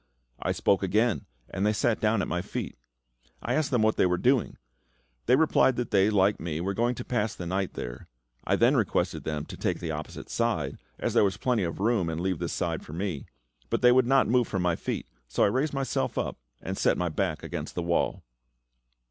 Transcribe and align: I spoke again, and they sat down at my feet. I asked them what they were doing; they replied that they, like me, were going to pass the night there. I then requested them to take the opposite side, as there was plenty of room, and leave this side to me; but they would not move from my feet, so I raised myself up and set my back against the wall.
I 0.41 0.51
spoke 0.51 0.81
again, 0.81 1.27
and 1.51 1.63
they 1.63 1.73
sat 1.73 1.99
down 2.01 2.23
at 2.23 2.27
my 2.27 2.41
feet. 2.41 2.75
I 3.43 3.53
asked 3.53 3.69
them 3.69 3.83
what 3.83 3.97
they 3.97 4.07
were 4.07 4.17
doing; 4.17 4.57
they 5.27 5.35
replied 5.35 5.75
that 5.75 5.91
they, 5.91 6.09
like 6.09 6.39
me, 6.39 6.59
were 6.59 6.73
going 6.73 6.95
to 6.95 7.05
pass 7.05 7.35
the 7.35 7.45
night 7.45 7.75
there. 7.75 8.07
I 8.43 8.55
then 8.55 8.75
requested 8.75 9.25
them 9.25 9.45
to 9.45 9.55
take 9.55 9.79
the 9.79 9.91
opposite 9.91 10.31
side, 10.31 10.79
as 10.97 11.13
there 11.13 11.23
was 11.23 11.37
plenty 11.37 11.61
of 11.61 11.79
room, 11.79 12.09
and 12.09 12.19
leave 12.19 12.39
this 12.39 12.51
side 12.51 12.81
to 12.85 12.93
me; 12.93 13.27
but 13.69 13.83
they 13.83 13.91
would 13.91 14.07
not 14.07 14.27
move 14.27 14.47
from 14.47 14.63
my 14.63 14.75
feet, 14.75 15.05
so 15.27 15.43
I 15.43 15.49
raised 15.49 15.71
myself 15.75 16.17
up 16.17 16.35
and 16.63 16.79
set 16.79 16.97
my 16.97 17.09
back 17.09 17.43
against 17.43 17.75
the 17.75 17.83
wall. 17.83 18.23